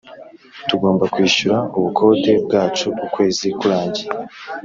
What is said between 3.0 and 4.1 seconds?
ukwezi kurangiye.